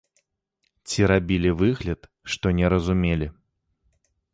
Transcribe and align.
Ці 0.87 0.99
рабілі 1.11 1.51
выгляд, 1.61 2.01
што 2.37 2.45
не 2.61 2.67
разумелі. 2.77 3.27